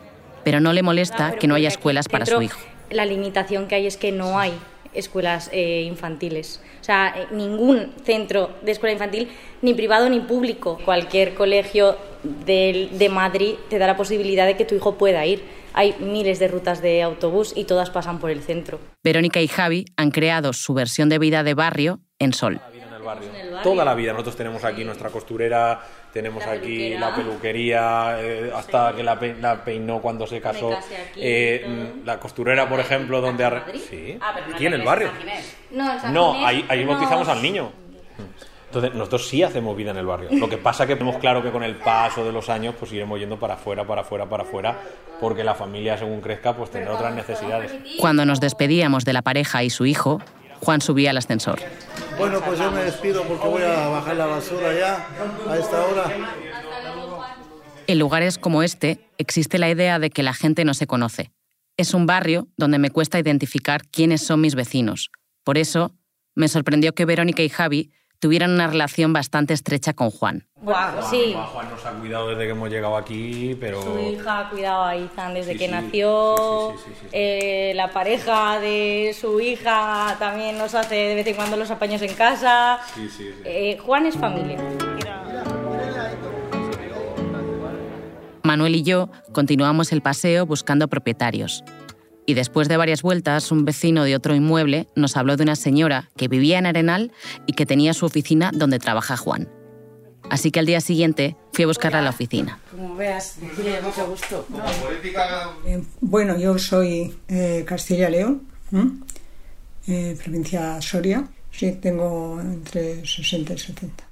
pero 0.43 0.59
no 0.59 0.73
le 0.73 0.83
molesta 0.83 1.33
que 1.33 1.47
no 1.47 1.55
haya 1.55 1.67
escuelas 1.69 2.07
para 2.07 2.25
su 2.25 2.41
hijo. 2.41 2.59
La 2.89 3.05
limitación 3.05 3.67
que 3.67 3.75
hay 3.75 3.87
es 3.87 3.97
que 3.97 4.11
no 4.11 4.39
hay 4.39 4.53
escuelas 4.95 5.49
eh, 5.53 5.83
infantiles. 5.83 6.61
O 6.81 6.83
sea, 6.83 7.13
eh, 7.15 7.27
ningún 7.31 7.93
centro 8.03 8.51
de 8.61 8.71
escuela 8.71 8.93
infantil, 8.93 9.29
ni 9.61 9.73
privado 9.73 10.09
ni 10.09 10.19
público. 10.19 10.79
Cualquier 10.85 11.33
colegio 11.35 11.97
del- 12.23 12.97
de 12.97 13.09
Madrid 13.09 13.55
te 13.69 13.77
da 13.77 13.87
la 13.87 13.97
posibilidad 13.97 14.45
de 14.45 14.55
que 14.57 14.65
tu 14.65 14.75
hijo 14.75 14.95
pueda 14.95 15.25
ir. 15.25 15.43
Hay 15.73 15.95
miles 15.99 16.39
de 16.39 16.47
rutas 16.47 16.81
de 16.81 17.01
autobús 17.01 17.51
y 17.55 17.65
todas 17.65 17.89
pasan 17.89 18.19
por 18.19 18.29
el 18.29 18.41
centro. 18.41 18.79
Verónica 19.03 19.41
y 19.41 19.47
Javi 19.47 19.85
han 19.97 20.11
creado 20.11 20.53
su 20.53 20.73
versión 20.73 21.09
de 21.09 21.19
vida 21.19 21.43
de 21.43 21.53
barrio 21.53 21.99
en 22.19 22.33
Sol. 22.33 22.61
Toda 23.63 23.85
la 23.85 23.93
vida. 23.93 24.11
Nosotros 24.13 24.35
tenemos 24.35 24.63
aquí 24.63 24.83
nuestra 24.83 25.09
costurera, 25.09 25.81
tenemos 26.15 26.45
La 26.45 26.53
aquí 26.53 26.61
peluquera. 26.77 26.99
la 27.09 27.15
peluquería, 27.15 28.17
eh, 28.21 28.51
hasta 28.55 28.93
que 28.95 29.03
la, 29.03 29.19
pe- 29.19 29.35
la 29.37 29.65
peinó 29.65 29.99
cuando 30.01 30.25
se 30.25 30.39
casó. 30.39 30.71
aquí 30.71 30.85
Eh, 31.17 31.65
mm, 32.01 32.05
la 32.05 32.17
costurera, 32.21 32.69
por 32.69 32.79
ejemplo, 32.79 33.19
donde... 33.19 33.45
arre- 33.45 33.63
Sí, 33.89 34.17
Ah, 34.21 34.31
pero 34.33 34.47
no 34.47 34.55
aquí 34.55 34.65
en 34.65 34.73
el 34.75 34.81
barrio. 34.81 35.11
No, 35.71 35.91
en 35.91 35.99
San 35.99 36.13
No, 36.13 36.31
Ginés 36.33 36.47
ahí, 36.47 36.65
ahí 36.69 36.85
no- 36.85 36.91
bautizamos 36.91 37.27
al 37.27 37.41
niño. 37.41 37.69
Entonces, 38.67 38.93
nosotros 38.95 39.27
sí 39.27 39.43
hacemos 39.43 39.75
vida 39.75 39.91
en 39.91 39.97
el 39.97 40.05
barrio. 40.05 40.29
Lo 40.31 40.47
que 40.49 40.57
pasa 40.57 40.83
es 40.83 40.87
que 40.87 40.95
tenemos 40.95 41.17
claro 41.17 41.43
que 41.43 41.51
con 41.51 41.63
el 41.63 41.75
paso 41.75 42.23
de 42.25 42.31
los 42.31 42.47
años, 42.49 42.75
pues 42.79 42.93
iremos 42.93 43.19
yendo 43.19 43.37
para 43.37 43.55
afuera, 43.55 43.85
para 43.85 44.01
afuera, 44.01 44.25
para 44.29 44.43
afuera, 44.43 44.77
porque 45.19 45.43
la 45.43 45.53
familia, 45.53 45.97
según 45.97 46.21
crezca, 46.21 46.55
pues 46.55 46.71
tendrá 46.71 46.93
otras 46.93 47.13
necesidades. 47.13 47.73
Cuando 47.99 48.25
nos 48.25 48.39
despedíamos 48.39 49.03
de 49.03 49.11
la 49.13 49.21
pareja 49.21 49.63
y 49.63 49.69
su 49.69 49.85
hijo, 49.85 50.21
Juan 50.61 50.79
subía 50.79 51.09
al 51.11 51.17
ascensor. 51.17 51.59
Bueno, 52.17 52.41
pues 52.41 52.59
yo 52.59 52.71
me 52.71 52.83
despido 52.83 53.23
porque 53.23 53.47
voy 53.47 53.63
a 53.63 53.87
bajar 53.87 54.15
la 54.15 54.25
basura 54.25 54.73
ya 54.73 55.07
a 55.49 55.57
esta 55.57 55.85
hora. 55.85 56.11
En 57.87 57.99
lugares 57.99 58.37
como 58.37 58.63
este 58.63 58.99
existe 59.17 59.57
la 59.57 59.69
idea 59.69 59.99
de 59.99 60.09
que 60.09 60.23
la 60.23 60.33
gente 60.33 60.65
no 60.65 60.73
se 60.73 60.87
conoce. 60.87 61.31
Es 61.77 61.93
un 61.93 62.05
barrio 62.05 62.47
donde 62.57 62.79
me 62.79 62.89
cuesta 62.89 63.19
identificar 63.19 63.81
quiénes 63.91 64.21
son 64.21 64.41
mis 64.41 64.55
vecinos. 64.55 65.11
Por 65.43 65.57
eso, 65.57 65.93
me 66.33 66.47
sorprendió 66.47 66.93
que 66.95 67.05
Verónica 67.05 67.43
y 67.43 67.49
Javi 67.49 67.91
tuvieran 68.19 68.51
una 68.51 68.67
relación 68.67 69.13
bastante 69.13 69.53
estrecha 69.53 69.93
con 69.93 70.09
Juan. 70.11 70.45
Bueno, 70.61 71.01
sí. 71.09 71.33
Juan, 71.33 71.45
Juan 71.47 71.69
nos 71.69 71.85
ha 71.85 71.91
cuidado 71.91 72.29
desde 72.29 72.43
que 72.45 72.49
hemos 72.51 72.69
llegado 72.69 72.97
aquí, 72.97 73.55
pero... 73.59 73.81
Su 73.81 73.99
hija 73.99 74.39
ha 74.39 74.49
cuidado 74.49 74.83
a 74.83 74.95
Izan 74.95 75.33
desde 75.33 75.53
Sí, 75.53 75.57
que 75.59 75.65
sí, 75.67 75.71
nació. 75.71 76.73
sí, 76.77 76.83
sí, 76.85 76.89
sí, 76.89 76.95
sí, 76.95 76.99
sí. 77.03 77.07
Eh, 77.11 77.73
la 77.75 77.91
pareja 77.91 78.59
de 78.59 79.15
su 79.19 79.39
hija 79.39 80.15
también 80.17 80.57
nos 80.57 80.73
hace 80.75 80.95
de 80.95 81.15
vez 81.15 81.27
en 81.27 81.35
cuando 81.35 81.55
los 81.57 81.69
apaños 81.71 82.01
en 82.01 82.13
casa. 82.15 82.79
Sí, 82.95 83.07
sí, 83.09 83.25
sí. 83.25 83.33
Eh, 83.45 83.77
Juan 83.85 84.05
es 84.07 84.15
familia. 84.17 84.57
Manuel 88.43 88.75
y 88.75 88.83
yo 88.83 89.09
continuamos 89.31 89.91
el 89.91 90.01
paseo 90.01 90.45
buscando 90.45 90.87
propietarios. 90.87 91.63
Y 92.25 92.33
después 92.33 92.67
de 92.67 92.77
varias 92.77 93.01
vueltas, 93.01 93.51
un 93.51 93.65
vecino 93.65 94.03
de 94.03 94.15
otro 94.15 94.33
inmueble 94.33 94.87
nos 94.95 95.15
habló 95.15 95.37
de 95.37 95.43
una 95.43 95.55
señora 95.55 96.09
que 96.17 96.27
vivía 96.27 96.57
en 96.57 96.65
Arenal 96.65 97.11
y 97.45 97.53
que 97.53 97.65
tenía 97.65 97.93
su 97.93 98.05
oficina 98.05 98.51
donde 98.53 98.79
trabaja 98.79 99.15
Juan. 99.15 99.47
Así 100.29 100.49
que 100.49 100.59
al 100.59 100.65
día 100.65 100.81
siguiente 100.81 101.35
fui 101.53 101.65
a 101.65 101.67
buscarla 101.67 101.99
a 101.99 102.01
la 102.01 102.09
oficina. 102.09 102.59
Como 102.71 102.95
veas, 102.95 103.37
Cecilia, 103.39 103.79
mucho 103.81 104.07
gusto. 104.07 104.47
Eh, 105.67 105.83
bueno, 106.01 106.37
yo 106.39 106.57
soy 106.57 107.15
eh, 107.27 107.63
Castilla-León, 107.67 108.41
¿m? 108.71 108.91
eh, 109.87 110.17
provincia 110.23 110.81
Soria. 110.81 111.27
Sí, 111.51 111.73
tengo 111.73 112.41
entre 112.41 113.05
60 113.05 113.53
y 113.53 113.57
70. 113.57 114.03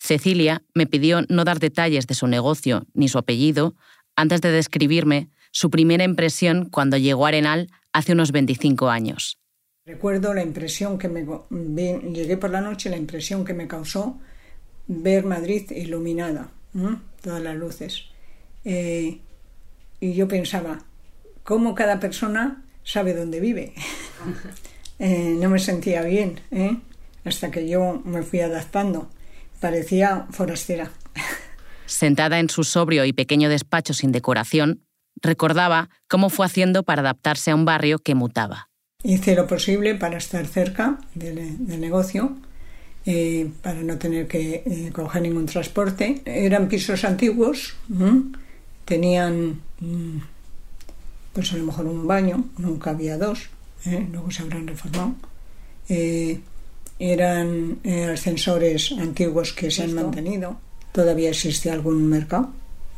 Cecilia 0.00 0.62
me 0.74 0.86
pidió 0.86 1.22
no 1.28 1.44
dar 1.44 1.58
detalles 1.58 2.06
de 2.06 2.14
su 2.14 2.26
negocio 2.26 2.86
ni 2.94 3.08
su 3.08 3.18
apellido 3.18 3.74
antes 4.16 4.40
de 4.40 4.50
describirme 4.50 5.28
su 5.50 5.70
primera 5.70 6.04
impresión 6.04 6.68
cuando 6.70 6.96
llegó 6.96 7.26
a 7.26 7.28
Arenal 7.28 7.68
hace 7.92 8.12
unos 8.12 8.32
25 8.32 8.90
años. 8.90 9.38
Recuerdo 9.86 10.34
la 10.34 10.42
impresión 10.42 10.98
que 10.98 11.08
me... 11.08 11.24
llegué 12.12 12.36
por 12.36 12.50
la 12.50 12.60
noche, 12.60 12.90
la 12.90 12.96
impresión 12.96 13.44
que 13.44 13.54
me 13.54 13.66
causó 13.66 14.18
ver 14.86 15.24
Madrid 15.24 15.70
iluminada, 15.70 16.50
todas 17.22 17.42
las 17.42 17.56
luces. 17.56 18.04
Eh, 18.64 19.18
y 20.00 20.14
yo 20.14 20.28
pensaba, 20.28 20.84
¿cómo 21.44 21.74
cada 21.74 22.00
persona 22.00 22.64
sabe 22.84 23.14
dónde 23.14 23.40
vive? 23.40 23.72
Eh, 25.00 25.36
no 25.38 25.48
me 25.48 25.60
sentía 25.60 26.02
bien, 26.02 26.40
¿eh? 26.50 26.76
hasta 27.24 27.52
que 27.52 27.68
yo 27.68 28.02
me 28.04 28.24
fui 28.24 28.40
adaptando. 28.40 29.08
Parecía 29.60 30.26
forastera. 30.32 30.90
Sentada 31.86 32.40
en 32.40 32.50
su 32.50 32.64
sobrio 32.64 33.04
y 33.04 33.12
pequeño 33.12 33.48
despacho 33.48 33.94
sin 33.94 34.10
decoración, 34.10 34.82
recordaba 35.22 35.90
cómo 36.08 36.30
fue 36.30 36.46
haciendo 36.46 36.82
para 36.82 37.00
adaptarse 37.00 37.50
a 37.50 37.54
un 37.54 37.64
barrio 37.64 37.98
que 37.98 38.14
mutaba. 38.14 38.68
Hice 39.02 39.34
lo 39.34 39.46
posible 39.46 39.94
para 39.94 40.18
estar 40.18 40.46
cerca 40.46 40.98
del, 41.14 41.66
del 41.66 41.80
negocio, 41.80 42.36
eh, 43.06 43.50
para 43.62 43.82
no 43.82 43.96
tener 43.98 44.26
que 44.26 44.62
eh, 44.66 44.90
coger 44.92 45.22
ningún 45.22 45.46
transporte. 45.46 46.20
Eran 46.24 46.68
pisos 46.68 47.04
antiguos, 47.04 47.76
¿m? 47.88 48.32
tenían 48.84 49.60
mm, 49.80 50.18
pues 51.32 51.52
a 51.52 51.56
lo 51.56 51.64
mejor 51.64 51.86
un 51.86 52.06
baño, 52.06 52.46
nunca 52.58 52.90
había 52.90 53.16
dos, 53.16 53.48
¿eh? 53.86 54.06
luego 54.10 54.30
se 54.30 54.42
habrán 54.42 54.66
reformado. 54.66 55.14
Eh, 55.88 56.40
eran 56.98 57.78
eh, 57.84 58.06
ascensores 58.06 58.92
antiguos 58.98 59.52
que 59.52 59.70
se 59.70 59.84
han 59.84 59.94
mantenido. 59.94 60.58
Todavía 60.90 61.30
existe 61.30 61.70
algún 61.70 62.08
mercado 62.08 62.50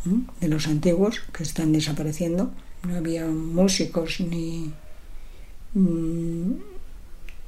de 0.04 0.48
los 0.48 0.66
antiguos 0.66 1.20
que 1.32 1.42
están 1.42 1.72
desapareciendo. 1.72 2.52
No 2.86 2.96
había 2.96 3.26
músicos 3.26 4.20
ni, 4.20 4.72
mm, 5.74 6.52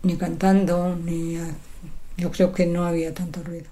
ni 0.03 0.17
cantando, 0.17 0.97
ni 0.97 1.39
yo 2.17 2.31
creo 2.31 2.53
que 2.53 2.67
no 2.67 2.85
había 2.85 3.15
tanto 3.15 3.43
ruido. 3.43 3.71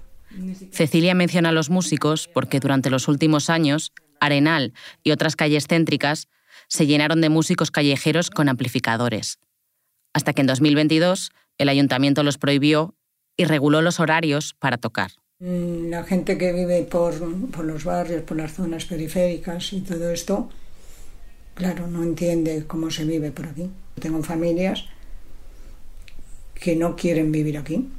Cecilia 0.71 1.13
menciona 1.13 1.49
a 1.49 1.51
los 1.51 1.69
músicos 1.69 2.27
porque 2.27 2.59
durante 2.59 2.89
los 2.89 3.07
últimos 3.07 3.49
años, 3.49 3.91
Arenal 4.19 4.73
y 5.03 5.11
otras 5.11 5.35
calles 5.35 5.67
céntricas 5.67 6.27
se 6.67 6.85
llenaron 6.85 7.21
de 7.21 7.29
músicos 7.29 7.71
callejeros 7.71 8.29
con 8.29 8.49
amplificadores. 8.49 9.39
Hasta 10.13 10.33
que 10.33 10.41
en 10.41 10.47
2022 10.47 11.31
el 11.57 11.69
ayuntamiento 11.69 12.23
los 12.23 12.37
prohibió 12.37 12.95
y 13.35 13.45
reguló 13.45 13.81
los 13.81 13.99
horarios 13.99 14.53
para 14.59 14.77
tocar. 14.77 15.11
Mm, 15.41 15.89
La 15.89 16.03
gente 16.03 16.37
que 16.37 16.53
vive 16.53 16.83
por, 16.83 17.13
por 17.49 17.65
los 17.65 17.83
barrios, 17.83 18.21
por 18.21 18.37
las 18.37 18.53
zonas 18.53 18.85
periféricas 18.85 19.73
y 19.73 19.81
todo 19.81 20.11
esto, 20.11 20.49
claro, 21.55 21.87
no 21.87 22.03
entiende 22.03 22.65
cómo 22.67 22.91
se 22.91 23.05
vive 23.05 23.31
por 23.31 23.47
aquí. 23.47 23.67
Tengo 23.99 24.21
familias 24.23 24.85
que 26.53 26.75
no 26.75 26.95
quieren 26.95 27.31
vivir 27.31 27.57
aquí, 27.57 27.89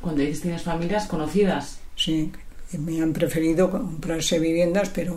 Cuando 0.00 0.20
dices 0.22 0.42
tienes 0.42 0.62
familias 0.62 1.06
conocidas. 1.06 1.78
sí, 1.96 2.32
me 2.76 3.00
han 3.00 3.12
preferido 3.12 3.70
comprarse 3.70 4.40
viviendas, 4.40 4.88
pero 4.90 5.16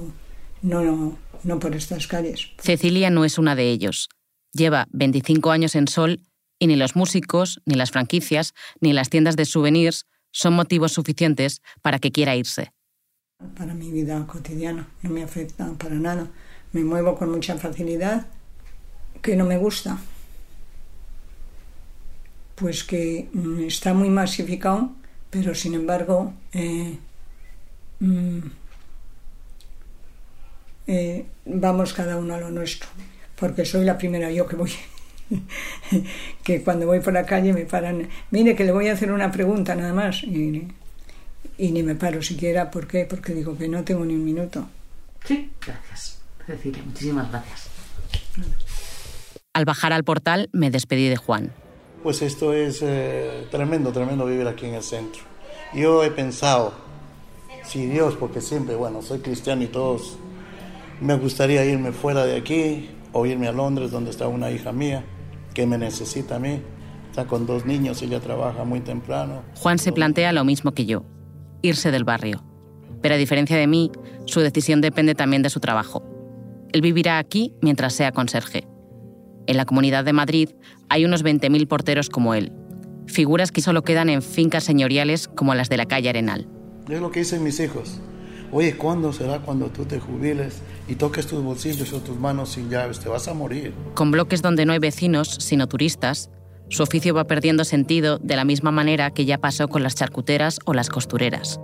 no, 0.62 0.84
no, 0.84 1.18
no 1.44 1.60
por 1.60 1.76
estas 1.76 2.06
calles. 2.06 2.52
Cecilia 2.60 3.10
no 3.10 3.26
es 3.26 3.40
una 3.40 3.56
de 3.56 3.72
ellos. 3.72 4.10
Lleva 4.54 4.86
25 4.92 5.50
años 5.50 5.74
en 5.74 5.88
Sol 5.88 6.22
y 6.60 6.68
ni 6.68 6.76
los 6.76 6.96
músicos, 6.96 7.60
ni 7.66 7.74
las 7.74 7.90
franquicias, 7.90 8.54
ni 8.80 8.94
las 8.94 9.10
tiendas 9.10 9.36
de 9.36 9.46
souvenirs 9.46 10.06
son 10.38 10.54
motivos 10.54 10.92
suficientes 10.92 11.64
para 11.82 11.98
que 11.98 12.12
quiera 12.12 12.36
irse. 12.36 12.72
para 13.58 13.74
mi 13.74 13.92
vida 13.92 14.26
cotidiana, 14.28 14.88
no 15.02 15.10
me 15.10 15.24
afecta 15.24 15.66
para 15.82 15.96
nada. 15.96 16.28
Me 16.74 16.84
muevo 16.84 17.16
con 17.16 17.32
mucha 17.32 17.56
facilidad, 17.58 18.28
que 19.24 19.36
no 19.36 19.46
me 19.46 19.58
gusta. 19.58 19.98
Pues 22.56 22.84
que 22.84 23.30
mm, 23.34 23.62
está 23.74 23.94
muy 23.94 24.10
masificado, 24.10 24.92
pero 25.32 25.56
sin 25.56 25.74
embargo 25.74 26.34
eh, 26.52 26.98
mm, 28.00 28.40
eh, 30.88 31.26
vamos 31.46 31.94
cada 31.94 32.18
uno 32.18 32.36
a 32.36 32.40
lo 32.40 32.50
nuestro, 32.52 32.90
porque 33.40 33.66
soy 33.66 33.86
la 33.86 33.98
primera 33.98 34.32
yo 34.32 34.46
que 34.46 34.56
voy. 34.56 34.72
que 36.44 36.64
cuando 36.64 36.86
voy 36.86 37.00
por 37.00 37.14
la 37.14 37.26
calle 37.26 37.54
me 37.54 37.66
paran, 37.66 38.08
mire 38.32 38.56
que 38.56 38.64
le 38.64 38.72
voy 38.72 38.88
a 38.88 38.94
hacer 38.94 39.12
una 39.12 39.32
pregunta 39.32 39.76
nada 39.76 39.94
más 39.94 40.24
y, 40.24 40.68
y 41.58 41.72
ni 41.72 41.84
me 41.84 41.96
paro 41.96 42.22
siquiera, 42.22 42.72
¿por 42.72 42.88
qué? 42.88 43.06
Porque 43.06 43.34
digo 43.34 43.58
que 43.58 43.68
no 43.68 43.84
tengo 43.84 44.06
ni 44.06 44.14
un 44.14 44.24
minuto. 44.24 44.68
Sí, 45.26 45.52
gracias. 45.66 46.20
Cecilia, 46.46 46.82
muchísimas 46.86 47.30
gracias. 47.30 47.70
Al 49.54 49.66
bajar 49.66 49.92
al 49.92 50.04
portal 50.04 50.50
me 50.54 50.72
despedí 50.72 51.10
de 51.10 51.18
Juan. 51.18 51.52
Pues 52.04 52.22
esto 52.22 52.54
es 52.54 52.80
eh, 52.82 53.48
tremendo, 53.52 53.92
tremendo 53.92 54.26
vivir 54.26 54.48
aquí 54.48 54.68
en 54.68 54.76
el 54.76 54.84
centro. 54.84 55.24
Yo 55.74 56.04
he 56.04 56.12
pensado, 56.12 56.74
si 57.66 57.88
Dios, 57.88 58.16
porque 58.16 58.40
siempre, 58.40 58.76
bueno, 58.76 59.02
soy 59.02 59.20
cristiano 59.20 59.64
y 59.64 59.68
todos, 59.68 60.18
me 61.02 61.16
gustaría 61.16 61.66
irme 61.66 61.92
fuera 61.92 62.24
de 62.24 62.38
aquí 62.38 62.92
o 63.12 63.26
irme 63.26 63.48
a 63.48 63.52
Londres, 63.52 63.92
donde 63.92 64.12
está 64.12 64.28
una 64.28 64.52
hija 64.52 64.72
mía 64.72 65.04
que 65.58 65.66
me 65.66 65.80
necesita 65.80 66.36
a 66.36 66.40
mí. 66.40 66.62
Está 67.10 67.26
con 67.26 67.48
dos 67.48 67.66
niños, 67.66 68.04
ella 68.04 68.20
trabaja 68.20 68.64
muy 68.64 68.80
temprano. 68.80 69.42
Juan 69.56 69.80
se 69.80 69.92
plantea 69.92 70.32
lo 70.32 70.44
mismo 70.44 70.72
que 70.72 70.86
yo, 70.86 71.04
irse 71.64 71.90
del 71.90 72.04
barrio. 72.04 72.44
Pero 73.02 73.16
a 73.16 73.18
diferencia 73.18 73.58
de 73.58 73.66
mí, 73.66 73.92
su 74.26 74.42
decisión 74.42 74.82
depende 74.82 75.16
también 75.16 75.42
de 75.42 75.50
su 75.50 75.60
trabajo. 75.60 76.04
Él 76.74 76.82
vivirá 76.82 77.18
aquí 77.18 77.56
mientras 77.60 77.94
sea 77.94 78.12
conserje. 78.12 78.68
En 79.48 79.58
la 79.58 79.66
Comunidad 79.66 80.06
de 80.06 80.14
Madrid 80.14 80.50
hay 80.90 81.06
unos 81.06 81.26
20.000 81.26 81.68
porteros 81.68 82.10
como 82.10 82.36
él, 82.36 82.54
figuras 83.08 83.52
que 83.52 83.62
solo 83.62 83.84
quedan 83.84 84.10
en 84.10 84.22
fincas 84.22 84.64
señoriales 84.64 85.28
como 85.28 85.56
las 85.56 85.70
de 85.70 85.78
la 85.78 85.88
calle 85.88 86.10
Arenal. 86.10 86.48
Es 86.88 87.02
lo 87.02 87.10
que 87.10 87.22
dicen 87.22 87.44
mis 87.44 87.60
hijos. 87.60 88.00
Oye, 88.52 88.78
¿cuándo 88.78 89.12
será 89.12 89.40
cuando 89.40 89.68
tú 89.68 89.86
te 89.86 90.00
jubiles 90.00 90.62
y 90.88 90.96
toques 90.96 91.28
tus 91.28 91.44
bolsillos 91.44 91.92
o 91.92 92.00
tus 92.00 92.18
manos 92.18 92.50
sin 92.50 92.70
llaves? 92.70 93.00
Te 93.00 93.10
vas 93.10 93.28
a 93.28 93.34
morir. 93.34 93.74
Con 93.94 94.12
bloques 94.12 94.42
donde 94.42 94.66
no 94.66 94.74
hay 94.74 94.80
vecinos, 94.80 95.38
sino 95.40 95.68
turistas, 95.68 96.30
su 96.70 96.84
oficio 96.84 97.14
va 97.14 97.26
perdiendo 97.26 97.66
sentido 97.66 98.20
de 98.20 98.36
la 98.36 98.46
misma 98.46 98.72
manera 98.72 99.12
que 99.12 99.26
ya 99.26 99.38
pasó 99.38 99.68
con 99.68 99.84
las 99.84 99.96
charcuteras 99.96 100.60
o 100.66 100.74
las 100.74 100.90
costureras. 100.90 101.60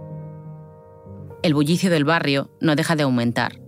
El 1.42 1.54
bullicio 1.54 1.90
del 1.90 2.06
barrio 2.06 2.52
no 2.62 2.76
deja 2.76 2.96
de 2.96 3.04
aumentar, 3.04 3.60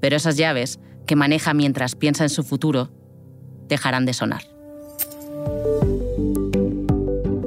pero 0.00 0.16
esas 0.16 0.36
llaves, 0.36 0.80
que 1.06 1.16
maneja 1.16 1.54
mientras 1.54 1.96
piensa 1.96 2.24
en 2.24 2.30
su 2.30 2.42
futuro, 2.42 2.90
dejarán 3.68 4.04
de 4.04 4.14
sonar. 4.14 4.42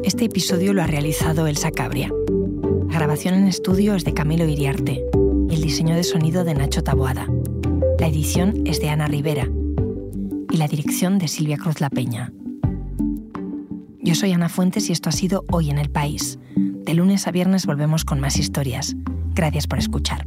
Este 0.03 0.25
episodio 0.25 0.74
lo 0.74 0.82
ha 0.82 0.88
realizado 0.88 1.48
Elsa 1.48 1.72
Cabria. 1.72 2.12
Grabación 3.03 3.33
en 3.33 3.50
estudio 3.50 3.95
es 3.95 4.05
de 4.05 4.13
Camilo 4.13 4.45
Iriarte 4.45 5.03
y 5.50 5.53
el 5.53 5.62
diseño 5.62 5.93
de 5.93 6.05
sonido 6.05 6.45
de 6.45 6.53
Nacho 6.53 6.86
Taboada. 6.86 7.27
La 8.00 8.07
edición 8.07 8.65
es 8.65 8.79
de 8.79 8.88
Ana 8.88 9.07
Rivera 9.07 9.45
y 10.50 10.55
la 10.55 10.69
dirección 10.69 11.19
de 11.19 11.27
Silvia 11.27 11.57
Cruz 11.57 11.81
La 11.81 11.89
Peña. 11.89 12.31
Yo 14.00 14.15
soy 14.15 14.31
Ana 14.31 14.48
Fuentes 14.48 14.89
y 14.89 14.93
esto 14.93 15.10
ha 15.10 15.12
sido 15.12 15.43
Hoy 15.51 15.69
en 15.69 15.79
el 15.79 15.89
País. 15.89 16.39
De 16.55 16.93
lunes 16.93 17.27
a 17.27 17.31
viernes 17.31 17.65
volvemos 17.65 18.05
con 18.05 18.22
más 18.22 18.38
historias. 18.38 18.95
Gracias 19.33 19.67
por 19.67 19.79
escuchar. 19.79 20.25